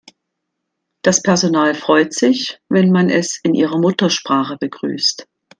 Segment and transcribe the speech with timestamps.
[1.03, 5.27] Das Personal freut sich, wenn man es in ihrer Muttersprache begrüßt.